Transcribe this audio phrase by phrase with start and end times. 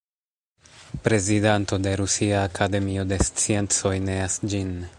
[1.03, 4.73] Prezidanto de Rusia Akademio de Sciencoj neas ĝin.